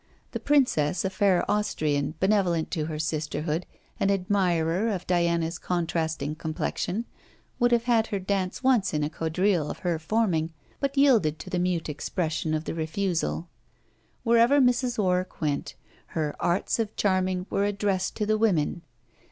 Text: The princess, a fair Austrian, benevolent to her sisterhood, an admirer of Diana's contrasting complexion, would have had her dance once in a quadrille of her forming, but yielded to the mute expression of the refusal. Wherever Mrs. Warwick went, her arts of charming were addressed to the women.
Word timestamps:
The 0.31 0.39
princess, 0.39 1.05
a 1.05 1.11
fair 1.11 1.45
Austrian, 1.47 2.15
benevolent 2.19 2.71
to 2.71 2.85
her 2.85 2.97
sisterhood, 2.97 3.67
an 3.99 4.09
admirer 4.09 4.89
of 4.89 5.05
Diana's 5.05 5.59
contrasting 5.59 6.33
complexion, 6.33 7.05
would 7.59 7.71
have 7.71 7.83
had 7.83 8.07
her 8.07 8.17
dance 8.17 8.63
once 8.63 8.95
in 8.95 9.03
a 9.03 9.11
quadrille 9.11 9.69
of 9.69 9.77
her 9.85 9.99
forming, 9.99 10.53
but 10.79 10.97
yielded 10.97 11.37
to 11.37 11.51
the 11.51 11.59
mute 11.59 11.87
expression 11.87 12.55
of 12.55 12.63
the 12.63 12.73
refusal. 12.73 13.47
Wherever 14.23 14.59
Mrs. 14.59 14.97
Warwick 14.97 15.39
went, 15.39 15.75
her 16.17 16.35
arts 16.39 16.79
of 16.79 16.95
charming 16.95 17.45
were 17.51 17.65
addressed 17.65 18.15
to 18.15 18.25
the 18.25 18.39
women. 18.39 18.81